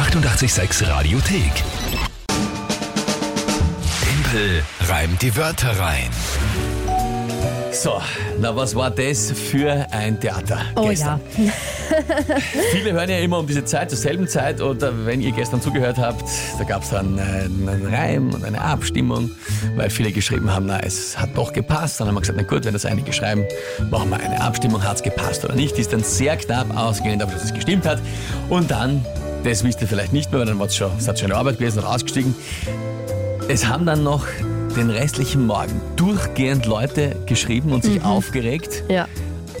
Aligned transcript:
886 0.00 0.88
Radiothek. 0.88 1.52
Tempel 4.02 4.62
reimt 4.88 5.20
die 5.20 5.36
Wörter 5.36 5.78
rein. 5.78 6.08
So, 7.70 8.00
na 8.40 8.56
was 8.56 8.74
war 8.74 8.90
das 8.90 9.30
für 9.30 9.86
ein 9.90 10.18
Theater 10.18 10.60
Oh 10.74 10.88
gestern? 10.88 11.20
ja. 11.36 11.52
Viele 12.72 12.92
hören 12.92 13.10
ja 13.10 13.18
immer 13.18 13.38
um 13.40 13.46
diese 13.46 13.62
Zeit, 13.64 13.90
zur 13.90 13.98
selben 13.98 14.26
Zeit 14.26 14.62
oder 14.62 15.04
wenn 15.04 15.20
ihr 15.20 15.32
gestern 15.32 15.60
zugehört 15.60 15.98
habt, 15.98 16.24
da 16.58 16.64
gab 16.64 16.82
es 16.82 16.90
dann 16.90 17.18
einen, 17.18 17.86
Reim 17.92 18.32
und 18.32 18.42
eine 18.42 18.60
Abstimmung, 18.60 19.30
weil 19.76 19.90
viele 19.90 20.12
geschrieben 20.12 20.50
haben, 20.50 20.66
na 20.66 20.80
es 20.80 21.18
hat 21.18 21.36
doch 21.36 21.52
gepasst. 21.52 22.00
Dann 22.00 22.08
haben 22.08 22.14
wir 22.14 22.20
gesagt, 22.20 22.38
na 22.40 22.44
gut, 22.46 22.64
wenn 22.64 22.72
das 22.72 22.86
einige 22.86 23.12
schreiben, 23.12 23.44
machen 23.90 24.08
wir 24.10 24.18
eine 24.18 24.40
Abstimmung, 24.40 24.82
hat 24.82 24.96
es 24.96 25.02
gepasst 25.02 25.44
oder 25.44 25.54
nicht. 25.54 25.76
Die 25.76 25.82
ist 25.82 25.92
dann 25.92 26.02
sehr 26.02 26.36
knapp 26.38 26.74
ausgegangen, 26.74 27.18
dafür, 27.18 27.34
dass 27.34 27.44
es 27.44 27.54
gestimmt 27.54 27.86
hat. 27.86 28.00
Und 28.48 28.70
dann, 28.70 29.04
das 29.44 29.64
wisst 29.64 29.80
ihr 29.80 29.88
vielleicht 29.88 30.12
nicht 30.12 30.30
mehr, 30.30 30.40
weil 30.40 30.46
dann 30.46 30.58
war 30.58 30.66
es 30.66 30.76
schon, 30.76 30.90
es 30.98 31.08
hat 31.08 31.18
schon 31.18 31.30
eine 31.30 31.38
Arbeit 31.40 31.58
gewesen 31.58 31.80
und 31.80 31.84
ausgestiegen. 31.86 32.34
Es 33.48 33.66
haben 33.66 33.86
dann 33.86 34.02
noch 34.04 34.26
den 34.76 34.90
restlichen 34.90 35.46
Morgen 35.46 35.80
durchgehend 35.96 36.66
Leute 36.66 37.16
geschrieben 37.26 37.72
und 37.72 37.84
sich 37.84 38.02
aufgeregt. 38.04 38.84
ja. 38.88 39.06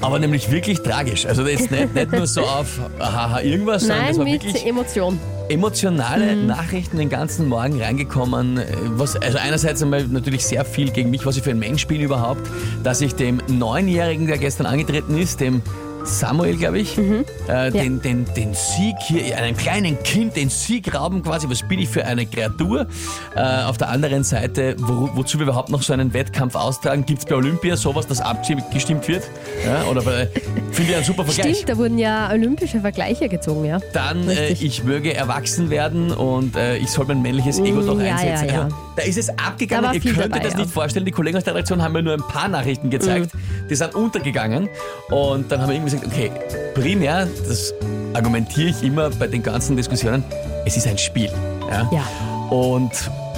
Aber 0.02 0.18
nämlich 0.18 0.50
wirklich 0.50 0.80
tragisch. 0.80 1.26
Also 1.26 1.46
jetzt 1.46 1.70
nicht, 1.70 1.94
nicht 1.94 2.10
nur 2.10 2.26
so 2.26 2.40
auf 2.40 2.80
haha 2.98 3.40
irgendwas, 3.42 3.82
sondern 3.82 3.98
Nein, 3.98 4.10
es 4.12 4.16
war 4.18 4.24
mit 4.24 4.42
wirklich 4.44 4.64
Emotion. 4.66 5.20
emotionale 5.50 6.36
Nachrichten 6.36 6.96
den 6.96 7.10
ganzen 7.10 7.46
Morgen 7.48 7.78
reingekommen. 7.82 8.56
äh, 8.56 8.64
Was, 8.86 9.14
also 9.16 9.36
einerseits 9.36 9.82
einmal 9.82 10.04
natürlich 10.04 10.46
sehr 10.46 10.64
viel 10.64 10.90
gegen 10.90 11.10
mich, 11.10 11.26
was 11.26 11.36
ich 11.36 11.42
für 11.42 11.50
ein 11.50 11.58
Mensch 11.58 11.86
bin 11.86 12.00
überhaupt, 12.00 12.48
dass 12.82 13.02
ich 13.02 13.14
dem 13.14 13.42
Neunjährigen, 13.48 14.26
der 14.26 14.38
gestern 14.38 14.64
angetreten 14.64 15.18
ist, 15.18 15.38
dem 15.40 15.60
Samuel, 16.04 16.56
glaube 16.56 16.78
ich, 16.78 16.96
äh, 16.98 17.70
den, 17.70 18.00
den, 18.00 18.24
den 18.36 18.54
Sieg 18.54 18.94
hier, 19.00 19.36
einem 19.36 19.56
kleinen 19.56 20.02
Kind 20.02 20.36
den 20.36 20.48
Sieg 20.48 20.94
rauben 20.94 21.22
quasi. 21.22 21.48
Was 21.48 21.66
bin 21.66 21.80
ich 21.80 21.88
für 21.88 22.04
eine 22.04 22.26
Kreatur? 22.26 22.86
Äh, 23.34 23.64
auf 23.64 23.78
der 23.78 23.88
anderen 23.88 24.22
Seite, 24.22 24.76
wo, 24.78 25.10
wozu 25.14 25.38
wir 25.38 25.44
überhaupt 25.44 25.70
noch 25.70 25.82
so 25.82 25.92
einen 25.92 26.12
Wettkampf 26.12 26.54
austragen? 26.54 27.04
Gibt 27.06 27.20
es 27.20 27.24
bei 27.26 27.34
Olympia 27.34 27.76
sowas, 27.76 28.06
das 28.06 28.20
abgestimmt 28.20 29.08
wird? 29.08 29.24
Ja, 29.64 29.84
oder 29.84 30.02
bei, 30.02 30.28
finde 30.70 30.90
ich 30.90 30.96
einen 30.96 31.04
super 31.04 31.24
Vergleich. 31.24 31.56
Stimmt, 31.56 31.68
da 31.70 31.76
wurden 31.76 31.98
ja 31.98 32.30
olympische 32.30 32.80
Vergleiche 32.80 33.28
gezogen, 33.28 33.64
ja. 33.64 33.78
Dann, 33.92 34.28
äh, 34.28 34.50
ich 34.52 34.84
möge 34.84 35.14
erwachsen 35.14 35.70
werden 35.70 36.12
und 36.12 36.56
äh, 36.56 36.76
ich 36.76 36.90
soll 36.90 37.06
mein 37.06 37.22
männliches 37.22 37.58
Ego 37.58 37.80
Mm, 37.80 37.86
doch 37.86 38.00
ja, 38.00 38.16
einsetzen. 38.16 38.48
ja, 38.48 38.52
ja. 38.52 38.62
Also, 38.64 38.76
da 38.96 39.02
ist 39.02 39.18
es 39.18 39.28
abgegangen. 39.30 39.94
Ihr 39.94 40.00
könnt 40.00 40.18
dabei, 40.18 40.36
euch 40.36 40.42
das 40.42 40.52
ja. 40.52 40.58
nicht 40.60 40.70
vorstellen. 40.70 41.04
Die 41.04 41.12
Kollegen 41.12 41.36
aus 41.36 41.44
der 41.44 41.54
Redaktion 41.54 41.82
haben 41.82 41.92
mir 41.92 42.02
nur 42.02 42.14
ein 42.14 42.20
paar 42.20 42.48
Nachrichten 42.48 42.90
gezeigt. 42.90 43.34
Mm. 43.34 43.68
Die 43.68 43.74
sind 43.74 43.94
untergegangen. 43.94 44.68
Und 45.10 45.50
dann 45.50 45.60
haben 45.60 45.68
wir 45.68 45.74
irgendwie 45.76 45.89
gesagt, 45.90 46.06
okay, 46.06 46.30
primär, 46.74 47.28
das 47.46 47.74
argumentiere 48.14 48.70
ich 48.70 48.82
immer 48.82 49.10
bei 49.10 49.26
den 49.26 49.42
ganzen 49.42 49.76
Diskussionen, 49.76 50.24
es 50.64 50.76
ist 50.76 50.86
ein 50.86 50.98
Spiel. 50.98 51.30
Ja? 51.68 51.88
Ja. 51.92 52.04
Und 52.50 52.90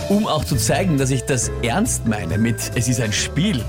um 0.08 0.26
auch 0.26 0.44
zu 0.44 0.56
zeigen, 0.56 0.98
dass 0.98 1.10
ich 1.10 1.22
das 1.22 1.50
ernst 1.62 2.06
meine 2.06 2.38
mit, 2.38 2.56
es 2.74 2.88
ist 2.88 3.00
ein 3.00 3.12
Spiel, 3.12 3.62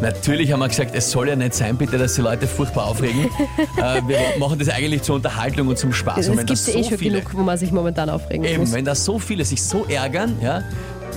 Natürlich 0.00 0.50
haben 0.50 0.60
wir 0.60 0.68
gesagt, 0.68 0.94
es 0.94 1.10
soll 1.10 1.28
ja 1.28 1.36
nicht 1.36 1.52
sein, 1.52 1.76
bitte, 1.76 1.98
dass 1.98 2.14
die 2.14 2.22
Leute 2.22 2.46
furchtbar 2.46 2.86
aufregen. 2.86 3.24
äh, 3.76 4.00
wir 4.06 4.18
machen 4.38 4.58
das 4.58 4.70
eigentlich 4.70 5.02
zur 5.02 5.16
Unterhaltung 5.16 5.68
und 5.68 5.78
zum 5.78 5.92
Spaß. 5.92 6.20
Es 6.20 6.28
und 6.28 6.38
wenn 6.38 6.46
gibt 6.46 6.58
das 6.58 6.66
ja 6.68 6.80
eh 6.80 6.82
so 6.82 6.88
schon 6.88 6.98
viele, 6.98 7.18
genug, 7.18 7.34
wo 7.34 7.42
man 7.42 7.58
sich 7.58 7.70
momentan 7.70 8.08
aufregen 8.08 8.44
eben, 8.44 8.60
muss. 8.60 8.72
wenn 8.72 8.86
da 8.86 8.94
so 8.94 9.18
viele 9.18 9.44
sich 9.44 9.62
so 9.62 9.84
ärgern, 9.84 10.38
ja, 10.40 10.62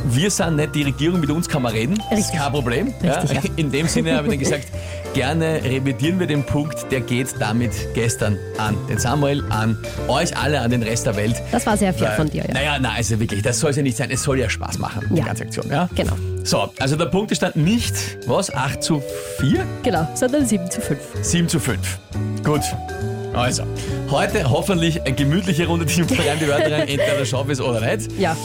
wir 0.05 0.29
sind 0.31 0.55
nicht 0.57 0.75
die 0.75 0.83
Regierung, 0.83 1.19
mit 1.19 1.29
uns 1.29 1.47
kann 1.47 1.61
man 1.61 1.71
reden. 1.73 1.95
Das 2.09 2.19
ist 2.19 2.25
Richtig. 2.25 2.39
kein 2.39 2.51
Problem. 2.51 2.87
Richtig, 2.87 3.03
ja. 3.31 3.41
ja. 3.41 3.41
In 3.55 3.71
dem 3.71 3.87
Sinne 3.87 4.15
habe 4.15 4.27
ich 4.27 4.31
dann 4.33 4.39
gesagt, 4.39 4.67
gerne 5.13 5.63
revidieren 5.63 6.19
wir 6.19 6.27
den 6.27 6.43
Punkt, 6.45 6.91
der 6.91 7.01
geht 7.01 7.27
damit 7.39 7.71
gestern 7.93 8.37
an 8.57 8.75
den 8.89 8.97
Samuel, 8.97 9.43
an 9.49 9.77
euch 10.07 10.35
alle, 10.37 10.61
an 10.61 10.71
den 10.71 10.83
Rest 10.83 11.05
der 11.05 11.15
Welt. 11.15 11.35
Das 11.51 11.65
war 11.65 11.77
sehr 11.77 11.93
fair 11.93 12.09
Weil- 12.09 12.15
von 12.15 12.29
dir, 12.29 12.43
ja. 12.47 12.53
Naja, 12.53 12.79
nein, 12.79 12.93
also 12.97 13.19
wirklich, 13.19 13.41
das 13.41 13.59
soll 13.59 13.71
es 13.71 13.77
ja 13.77 13.83
nicht 13.83 13.97
sein. 13.97 14.09
Es 14.11 14.23
soll 14.23 14.39
ja 14.39 14.49
Spaß 14.49 14.79
machen, 14.79 15.05
die 15.11 15.19
Ja. 15.19 15.25
ganze 15.25 15.43
Aktion. 15.43 15.69
Ja? 15.69 15.89
Genau. 15.95 16.13
So, 16.43 16.71
also 16.79 16.95
der 16.95 17.05
Punktestand 17.05 17.55
nicht, 17.55 17.93
was, 18.27 18.53
8 18.53 18.83
zu 18.83 19.01
4? 19.39 19.65
Genau, 19.83 20.07
sondern 20.15 20.45
7 20.45 20.69
zu 20.69 20.81
5. 20.81 20.99
7 21.21 21.47
zu 21.47 21.59
5. 21.59 21.79
Gut. 22.43 22.61
Also, 23.33 23.63
heute 24.11 24.47
hoffentlich 24.49 25.01
eine 25.01 25.13
gemütliche 25.15 25.65
Runde, 25.65 25.85
die 25.85 26.01
rein 26.01 26.37
die 26.39 26.47
Wörter 26.47 26.71
rein, 26.71 26.87
entweder 26.87 27.25
schaffe 27.25 27.51
ich 27.51 27.59
es 27.59 27.61
oder 27.61 27.79
nicht. 27.81 28.11
Ja. 28.19 28.35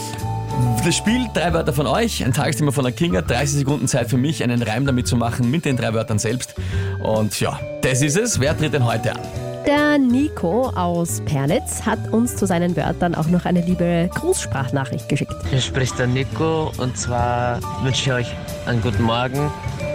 Das 0.84 0.96
Spiel, 0.96 1.26
drei 1.34 1.52
Wörter 1.52 1.72
von 1.72 1.86
euch, 1.86 2.24
ein 2.24 2.32
Tagesthema 2.32 2.70
von 2.72 2.84
der 2.84 2.92
Kinga, 2.92 3.20
30 3.20 3.58
Sekunden 3.58 3.86
Zeit 3.88 4.08
für 4.08 4.16
mich, 4.16 4.42
einen 4.42 4.62
Reim 4.62 4.86
damit 4.86 5.06
zu 5.06 5.16
machen 5.16 5.50
mit 5.50 5.64
den 5.64 5.76
drei 5.76 5.92
Wörtern 5.92 6.18
selbst. 6.18 6.54
Und 7.00 7.38
ja, 7.40 7.60
das 7.82 8.00
ist 8.00 8.16
es. 8.16 8.40
Wer 8.40 8.56
tritt 8.56 8.72
denn 8.72 8.86
heute 8.86 9.12
an? 9.12 9.20
Der 9.66 9.98
Nico 9.98 10.70
aus 10.70 11.20
Pernitz 11.26 11.82
hat 11.84 12.10
uns 12.10 12.36
zu 12.36 12.46
seinen 12.46 12.74
Wörtern 12.74 13.14
auch 13.14 13.26
noch 13.26 13.44
eine 13.44 13.60
liebe 13.60 14.08
Grußsprachnachricht 14.14 15.10
geschickt. 15.10 15.34
Hier 15.50 15.60
spricht 15.60 15.98
der 15.98 16.06
Nico 16.06 16.72
und 16.78 16.96
zwar 16.96 17.60
wünsche 17.82 18.02
ich 18.02 18.12
euch 18.12 18.34
einen 18.64 18.80
guten 18.80 19.02
Morgen 19.02 19.50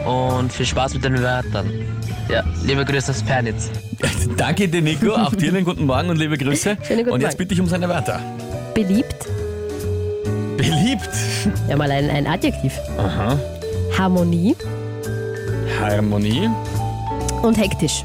und 0.06 0.54
viel 0.54 0.68
Spaß 0.68 0.94
mit 0.94 1.04
den 1.04 1.20
Wörtern. 1.20 1.72
Ja, 2.30 2.44
liebe 2.64 2.86
Grüße 2.86 3.12
aus 3.12 3.24
Pernitz. 3.24 3.72
Danke 4.38 4.68
dir, 4.68 4.84
Nico. 4.84 5.16
Auch 5.16 5.34
dir 5.34 5.50
einen 5.50 5.66
guten 5.66 5.88
Morgen 5.88 6.10
und 6.10 6.18
liebe 6.18 6.38
Grüße. 6.38 6.78
Schönen 6.84 7.00
guten 7.00 7.12
und 7.12 7.22
jetzt 7.22 7.38
bitte 7.40 7.56
ich 7.56 7.60
um 7.60 7.68
seine 7.68 7.90
Wörter. 7.90 8.20
Beliebt, 8.76 9.28
Beliebt. 10.70 11.10
ja 11.68 11.76
mal 11.76 11.92
ein, 11.92 12.10
ein 12.10 12.28
Adjektiv. 12.28 12.74
Aha. 12.98 13.38
Harmonie 13.98 14.56
Harmonie. 15.80 16.50
und 17.42 17.58
hektisch. 17.58 18.04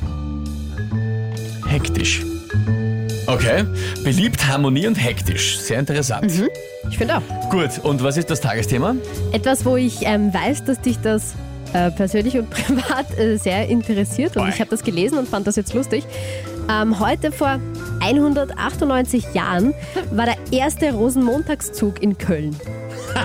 Hektisch. 1.66 2.22
Okay. 3.26 3.64
Beliebt, 4.02 4.46
Harmonie 4.46 4.86
und 4.86 4.94
hektisch. 4.96 5.58
Sehr 5.58 5.78
interessant. 5.78 6.32
Ich 6.90 6.98
finde 6.98 7.18
auch. 7.18 7.50
Gut, 7.50 7.78
und 7.82 8.02
was 8.02 8.16
ist 8.16 8.30
das 8.30 8.40
Tagesthema? 8.40 8.96
Etwas, 9.32 9.64
wo 9.64 9.76
ich 9.76 9.98
ähm, 10.02 10.32
weiß, 10.32 10.64
dass 10.64 10.80
dich 10.80 10.98
das 11.00 11.34
äh, 11.72 11.90
persönlich 11.90 12.38
und 12.38 12.48
privat 12.50 13.18
äh, 13.18 13.36
sehr 13.36 13.68
interessiert 13.68 14.36
und 14.36 14.44
Oi. 14.44 14.48
ich 14.48 14.60
habe 14.60 14.70
das 14.70 14.82
gelesen 14.82 15.18
und 15.18 15.28
fand 15.28 15.46
das 15.46 15.56
jetzt 15.56 15.74
lustig. 15.74 16.04
Ähm, 16.70 17.00
heute 17.00 17.32
vor 17.32 17.58
198 18.00 19.32
Jahren 19.34 19.74
war 20.10 20.26
der 20.26 20.36
erste 20.50 20.92
Rosenmontagszug 20.92 22.02
in 22.02 22.16
Köln. 22.18 22.54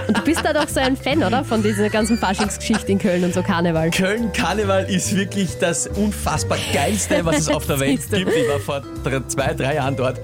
Und 0.08 0.18
du 0.18 0.22
bist 0.22 0.44
da 0.46 0.54
doch 0.54 0.68
so 0.70 0.80
ein 0.80 0.96
Fan, 0.96 1.24
oder? 1.24 1.44
Von 1.44 1.62
dieser 1.62 1.90
ganzen 1.90 2.18
Faschingsgeschichte 2.18 2.92
in 2.92 3.00
Köln 3.00 3.24
und 3.24 3.34
so 3.34 3.44
Karneval. 3.44 3.92
Köln 3.92 4.32
Karneval 4.32 4.86
ist 4.90 5.16
wirklich 5.16 5.58
das 5.60 5.88
unfassbar 5.88 6.58
geilste, 6.74 7.24
was 7.26 7.40
es 7.40 7.50
auf 7.50 7.66
der 7.68 7.80
Welt 7.80 8.00
gibt. 8.10 8.32
Ich 8.32 8.48
war 8.50 8.60
vor 8.60 8.82
drei, 9.04 9.20
zwei, 9.28 9.54
drei 9.54 9.76
Jahren 9.76 9.96
dort. 9.96 10.20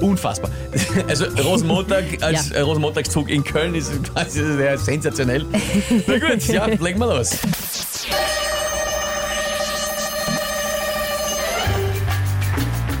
Unfassbar. 0.00 0.50
Also 1.08 1.26
Rosenmontag 1.42 2.04
als 2.22 2.50
Ja. 2.50 2.62
Rosenmontagszug 2.62 3.30
in 3.30 3.44
Köln 3.44 3.74
ist 3.74 3.92
quasi 4.12 4.42
sehr 4.56 4.76
sensationell. 4.78 5.46
Na 6.06 6.18
gut, 6.18 6.46
ja, 6.48 6.66
legen 6.66 6.98
wir 6.98 7.06
los. 7.16 7.38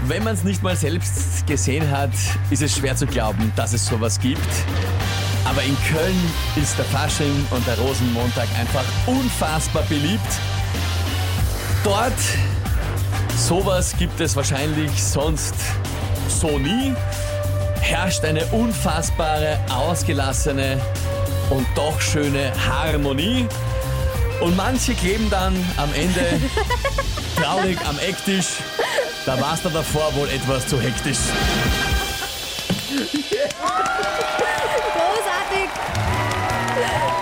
Wenn 0.06 0.22
man 0.22 0.34
es 0.34 0.44
nicht 0.44 0.62
mal 0.62 0.76
selbst 0.76 1.46
gesehen 1.46 1.90
hat, 1.90 2.10
ist 2.50 2.60
es 2.60 2.76
schwer 2.76 2.94
zu 2.94 3.06
glauben, 3.06 3.50
dass 3.56 3.72
es 3.72 3.86
sowas 3.86 4.20
gibt. 4.20 4.38
Aber 5.46 5.62
in 5.62 5.74
Köln 5.90 6.30
ist 6.56 6.76
der 6.76 6.84
Fasching 6.84 7.46
und 7.50 7.66
der 7.66 7.78
Rosenmontag 7.78 8.46
einfach 8.58 8.84
unfassbar 9.06 9.82
beliebt. 9.84 10.20
Dort, 11.82 12.12
sowas 13.34 13.94
gibt 13.98 14.20
es 14.20 14.36
wahrscheinlich 14.36 14.90
sonst 15.02 15.54
so 16.28 16.58
nie, 16.58 16.94
herrscht 17.80 18.24
eine 18.24 18.44
unfassbare, 18.46 19.58
ausgelassene 19.70 20.78
und 21.48 21.66
doch 21.74 21.98
schöne 21.98 22.52
Harmonie. 22.68 23.46
Und 24.40 24.54
manche 24.54 24.92
kleben 24.92 25.30
dann 25.30 25.54
am 25.78 25.94
Ende 25.94 26.40
traurig 27.36 27.78
am 27.86 27.98
Ecktisch. 28.00 28.58
Da 29.26 29.40
war 29.40 29.54
es 29.54 29.62
dann 29.62 29.72
davor 29.72 30.14
wohl 30.14 30.28
etwas 30.28 30.66
zu 30.66 30.78
hektisch. 30.80 31.16
Großartig! 34.92 35.70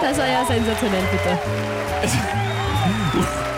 Das 0.01 0.19
war 0.19 0.27
ja 0.27 0.45
sensationell, 0.45 1.05
bitte. 1.13 1.39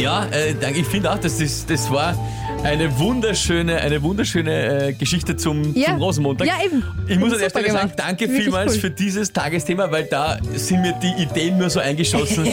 Ja, 0.00 0.26
äh, 0.30 0.54
danke. 0.60 0.80
Ich 0.80 0.86
finde 0.86 1.10
auch, 1.12 1.18
das, 1.18 1.38
das 1.66 1.90
war 1.90 2.14
eine 2.62 2.98
wunderschöne, 2.98 3.76
eine 3.78 4.02
wunderschöne 4.02 4.88
äh, 4.88 4.92
Geschichte 4.92 5.36
zum, 5.36 5.74
Ja. 5.74 5.86
zum 5.88 5.96
Rosenmontag. 5.98 6.46
Ja, 6.46 6.54
eben. 6.64 6.82
Ich 7.06 7.18
muss 7.18 7.32
an 7.32 7.38
Super 7.38 7.40
der 7.40 7.50
Stelle 7.50 7.70
sagen, 7.72 7.92
danke 7.96 8.20
Wirklich 8.28 8.42
vielmals 8.44 8.74
cool. 8.74 8.80
für 8.80 8.90
dieses 8.90 9.32
Tagesthema, 9.32 9.90
weil 9.90 10.04
da 10.04 10.38
sind 10.54 10.82
mir 10.82 10.94
die 11.02 11.22
Ideen 11.22 11.58
nur 11.58 11.70
so 11.70 11.80
eingeschossen. 11.80 12.46
äh, 12.46 12.50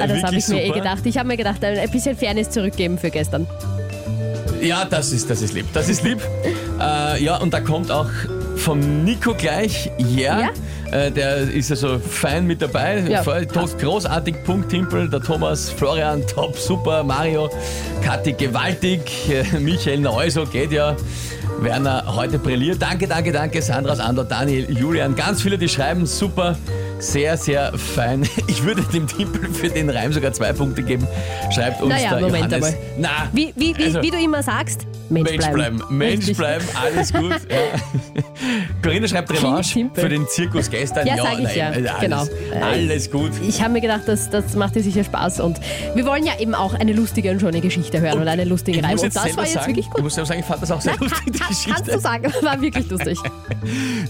Ah, 0.00 0.06
das 0.06 0.22
habe 0.22 0.36
ich 0.36 0.48
mir 0.48 0.62
eh 0.62 0.66
super. 0.66 0.78
gedacht. 0.78 1.00
Ich 1.04 1.18
habe 1.18 1.28
mir 1.28 1.36
gedacht, 1.36 1.64
ein 1.64 1.90
bisschen 1.90 2.16
Fairness 2.16 2.50
zurückgeben 2.50 2.98
für 2.98 3.10
gestern. 3.10 3.46
Ja, 4.62 4.84
das 4.84 5.12
ist, 5.12 5.28
das 5.30 5.42
ist 5.42 5.54
lieb. 5.54 5.66
Das 5.72 5.88
ist 5.88 6.02
lieb. 6.02 6.20
äh, 6.80 7.22
ja, 7.22 7.36
und 7.36 7.52
da 7.52 7.60
kommt 7.60 7.90
auch 7.90 8.08
vom 8.56 9.04
Nico 9.04 9.34
gleich, 9.34 9.90
yeah, 9.98 10.50
Äh, 10.92 11.10
der 11.10 11.38
ist 11.38 11.70
also 11.70 11.98
fein 11.98 12.46
mit 12.46 12.62
dabei. 12.62 13.00
Ja, 13.08 13.22
großartig, 13.22 14.44
Punkt 14.44 14.68
Timpel, 14.70 15.08
der 15.08 15.20
Thomas, 15.20 15.70
Florian, 15.70 16.22
top, 16.26 16.56
super, 16.56 17.02
Mario, 17.02 17.50
Kathi, 18.02 18.32
gewaltig, 18.32 19.00
äh, 19.28 19.58
Michael, 19.58 20.00
na 20.00 20.10
also, 20.10 20.44
geht 20.44 20.72
ja. 20.72 20.96
Werner, 21.60 22.04
heute 22.14 22.38
brilliert. 22.38 22.80
Danke, 22.82 23.06
danke, 23.06 23.32
danke, 23.32 23.62
Sandra 23.62 23.92
aus 23.92 24.00
Andor, 24.00 24.24
Daniel, 24.24 24.66
Julian, 24.78 25.16
ganz 25.16 25.42
viele, 25.42 25.56
die 25.58 25.68
schreiben, 25.68 26.04
super. 26.06 26.56
Sehr, 26.98 27.36
sehr 27.36 27.72
fein. 27.76 28.26
Ich 28.48 28.62
würde 28.64 28.82
dem 28.82 29.06
Timpel 29.06 29.52
für 29.52 29.68
den 29.68 29.90
Reim 29.90 30.12
sogar 30.12 30.32
zwei 30.32 30.52
Punkte 30.52 30.82
geben. 30.82 31.06
Schreibt 31.54 31.82
uns 31.82 31.92
Naja, 31.92 32.10
der 32.10 32.20
Moment 32.20 32.50
Johannes. 32.52 32.64
einmal. 32.74 32.74
Na, 32.98 33.28
Wie, 33.32 33.52
wie, 33.56 33.76
wie, 33.76 33.84
also- 33.84 34.02
wie 34.02 34.10
du 34.10 34.18
immer 34.18 34.42
sagst, 34.42 34.86
Mensch, 35.08 35.30
Mensch 35.30 35.46
bleiben, 35.50 35.82
Mensch 35.90 36.18
Richtig. 36.18 36.36
bleiben, 36.36 36.64
alles 36.74 37.12
gut. 37.12 37.32
Ja. 37.48 37.80
Corinna 38.82 39.08
schreibt 39.08 39.30
Revanche 39.32 39.88
für 39.94 40.08
den 40.08 40.26
Zirkus 40.28 40.70
gestern. 40.70 41.06
Ja, 41.06 41.16
sag 41.16 41.38
ich 41.38 41.44
nein, 41.44 41.56
ja. 41.56 41.70
alles, 41.70 41.90
Genau. 42.00 42.24
Alles 42.60 43.10
gut. 43.10 43.30
Ich 43.46 43.60
habe 43.62 43.72
mir 43.72 43.80
gedacht, 43.80 44.02
das, 44.06 44.30
das 44.30 44.54
macht 44.54 44.74
dir 44.74 44.82
sicher 44.82 45.04
Spaß 45.04 45.40
und 45.40 45.60
wir 45.94 46.04
wollen 46.06 46.24
ja 46.24 46.32
eben 46.38 46.54
auch 46.54 46.74
eine 46.74 46.92
lustige 46.92 47.30
und 47.30 47.40
schöne 47.40 47.60
Geschichte 47.60 48.00
hören 48.00 48.20
und, 48.20 48.28
einen 48.28 48.48
lustigen 48.48 48.78
ich 48.78 48.84
Reim. 48.84 48.92
muss 48.92 49.02
Und 49.04 49.16
das 49.16 49.36
war 49.36 49.44
jetzt 49.44 49.54
sagen, 49.54 49.66
wirklich 49.68 49.86
Ich 49.86 49.92
gut. 49.92 50.02
muss 50.02 50.14
selber 50.14 50.26
sagen, 50.26 50.40
ich 50.40 50.46
fand 50.46 50.62
das 50.62 50.70
auch 50.70 50.80
sehr 50.80 50.96
lustig, 50.98 51.24
die 51.26 51.38
Geschichte. 51.38 51.72
Kannst 51.72 51.92
du 51.92 52.00
sagen, 52.00 52.32
war 52.42 52.60
wirklich 52.60 52.90
lustig. 52.90 53.18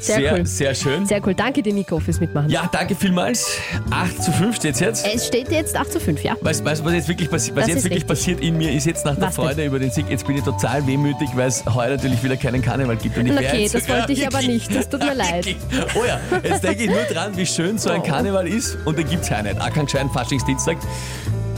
Sehr, 0.01 0.17
sehr, 0.17 0.33
cool. 0.35 0.47
sehr 0.47 0.75
schön. 0.75 1.07
Sehr 1.07 1.27
cool. 1.27 1.35
Danke 1.35 1.63
dir, 1.63 1.73
Nico, 1.73 1.99
fürs 1.99 2.21
Mitmachen. 2.21 2.51
Ja, 2.51 2.69
danke 2.71 2.95
vielmals. 2.95 3.59
8 3.91 4.23
zu 4.23 4.31
5 4.33 4.57
steht 4.57 4.81
jetzt. 4.81 5.07
Es 5.07 5.27
steht 5.29 5.51
jetzt 5.51 5.75
8 5.77 5.91
zu 5.93 5.99
5, 6.01 6.23
ja? 6.23 6.37
Weißt 6.43 6.61
du, 6.61 6.65
was 6.85 6.93
jetzt 6.93 7.09
wirklich, 7.09 7.31
passi 7.31 7.53
was 7.55 7.67
jetzt 7.67 7.85
wirklich 7.85 8.07
passiert 8.07 8.41
in 8.41 8.59
mir, 8.59 8.71
ist 8.73 8.85
jetzt 8.85 9.07
nach 9.07 9.15
der 9.15 9.29
Was 9.29 9.37
Freude 9.37 9.65
über 9.65 9.79
den 9.79 9.91
Sieg, 9.91 10.07
jetzt 10.11 10.27
bin 10.27 10.37
ich 10.37 10.43
total 10.43 10.86
wehmütig, 10.87 11.29
weil 11.35 11.49
es 11.49 11.65
heuer 11.67 11.91
natürlich 11.91 12.23
wieder 12.23 12.37
keinen 12.37 12.63
Karneval 12.63 12.97
gibt. 12.97 13.17
Und 13.19 13.27
ich 13.27 13.33
Okay, 13.33 13.69
das 13.73 13.89
wollte 13.89 14.13
ich 14.13 14.27
aber 14.27 14.43
nicht. 14.43 14.75
Das 14.75 14.89
tut 14.89 15.01
mir 15.01 15.15
leid. 15.15 15.55
Oh 15.95 16.05
ja, 16.07 16.19
jetzt 16.43 16.63
denke 16.65 16.85
ich 16.85 16.91
nur 16.91 17.03
dran, 17.05 17.37
wie 17.37 17.47
schön 17.47 17.79
so 17.79 17.91
ein 17.91 18.01
Oh. 18.01 18.05
Karneval 18.05 18.47
ist 18.47 18.79
und 18.85 18.99
den 18.99 19.09
gibt 19.09 19.23
es 19.23 19.29
ja 19.29 19.43
nicht. 19.43 19.57
Gescheiten 19.75 20.11
Faschingsdienstag. 20.11 20.77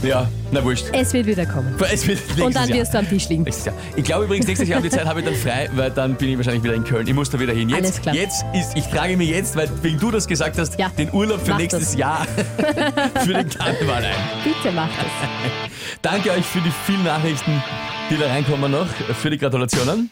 Ja, 0.01 0.29
na 0.51 0.63
wurscht. 0.63 0.85
Es 0.93 1.11
wird 1.11 1.25
wieder 1.25 1.45
kommen. 1.45 1.75
Es 1.91 2.07
wird 2.07 2.19
Und 2.39 2.55
dann 2.55 2.69
Jahr. 2.69 2.79
wirst 2.79 2.93
du 2.93 2.99
am 2.99 3.09
Tisch 3.09 3.27
liegen. 3.27 3.45
Ich 3.97 4.03
glaube 4.05 4.25
übrigens, 4.25 4.47
nächstes 4.47 4.69
Jahr 4.69 4.77
um 4.77 4.83
die 4.83 4.89
Zeit 4.89 5.05
habe 5.05 5.19
ich 5.19 5.25
dann 5.25 5.35
frei, 5.35 5.69
weil 5.73 5.91
dann 5.91 6.15
bin 6.15 6.29
ich 6.29 6.37
wahrscheinlich 6.37 6.63
wieder 6.63 6.73
in 6.75 6.85
Köln. 6.85 7.05
Ich 7.05 7.13
muss 7.13 7.29
da 7.29 7.37
wieder 7.37 7.51
hin. 7.51 7.67
Jetzt, 7.67 7.79
Alles 7.81 8.01
klar. 8.01 8.15
jetzt 8.15 8.45
ist, 8.53 8.77
ich 8.77 8.85
trage 8.87 9.17
mir 9.17 9.25
jetzt, 9.25 9.57
weil 9.57 9.67
wegen 9.81 9.99
du 9.99 10.09
das 10.09 10.25
gesagt 10.25 10.57
hast, 10.57 10.79
Ja. 10.79 10.87
den 10.97 11.11
Urlaub 11.11 11.41
für 11.43 11.51
Mach 11.51 11.57
nächstes 11.57 11.87
das. 11.91 11.95
Jahr 11.97 12.25
für 13.25 13.33
den 13.33 13.49
Karneval 13.49 14.05
ein. 14.05 14.13
Bitte 14.45 14.73
mach 14.73 14.87
das. 14.87 15.99
Danke 16.01 16.31
euch 16.31 16.45
für 16.45 16.61
die 16.61 16.71
vielen 16.85 17.03
Nachrichten, 17.03 17.61
die 18.09 18.17
da 18.17 18.27
reinkommen 18.27 18.71
noch, 18.71 18.87
für 19.21 19.29
die 19.29 19.37
Gratulationen. 19.37 20.09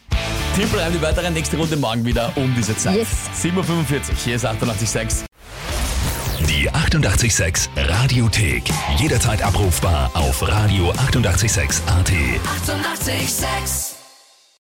Timpel 0.54 0.80
rein 0.80 0.92
die 0.92 1.02
weiteren 1.02 1.32
nächste 1.34 1.56
Runde 1.56 1.76
morgen 1.76 2.04
wieder 2.04 2.32
um 2.36 2.54
diese 2.54 2.76
Zeit. 2.76 2.96
Yes. 2.96 3.08
7.45 3.42 3.50
Uhr, 3.58 4.16
hier 4.24 4.36
ist 4.36 4.46
88.6. 4.46 5.24
Die 6.48 6.70
88,6 6.70 7.68
Radiothek. 7.76 8.64
Jederzeit 8.98 9.42
abrufbar 9.42 10.10
auf 10.14 10.42
radio886.at. 10.42 12.10
88,6. 12.10 13.08
Eighty-eight, 13.08 13.28
sex. 13.28 13.87